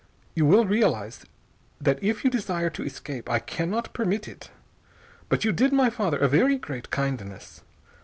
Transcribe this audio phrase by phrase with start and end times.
[0.33, 1.27] You will realize
[1.79, 4.49] that if you desire to escape, I cannot permit it.
[5.29, 7.61] But you did my father a very great kindness.